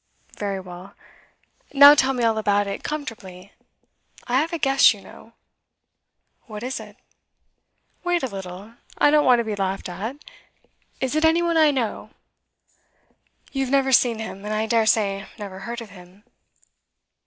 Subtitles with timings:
[0.39, 0.95] Very well.
[1.75, 3.51] Now tell me all about it, comfortably.
[4.25, 5.33] I have a guess, you know.'
[6.47, 6.97] 'What is it?'
[8.03, 8.73] 'Wait a little.
[8.97, 10.15] I don't want to be laughed at.
[10.99, 12.09] Is it any one I know?'
[13.51, 16.23] 'You have never seen him, and I dare say never heard of him.